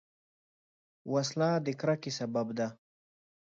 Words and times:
وسله 1.13 1.49
د 1.65 1.67
کرکې 1.79 2.11
سبب 2.19 2.47
ده 2.57 2.67